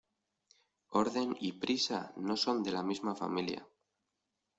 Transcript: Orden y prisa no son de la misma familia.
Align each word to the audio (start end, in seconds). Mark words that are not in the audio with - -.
Orden 1.01 1.35
y 1.39 1.51
prisa 1.51 2.11
no 2.15 2.35
son 2.35 2.63
de 2.63 2.71
la 2.71 2.81
misma 2.81 3.13
familia. 3.13 3.63